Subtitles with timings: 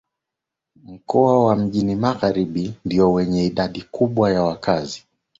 [0.83, 5.03] Mkoa wa mjini magharibi ndio wenye idadi kubwa ya wakazi